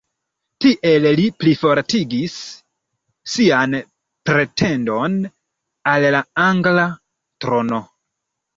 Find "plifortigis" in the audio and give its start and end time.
1.41-2.37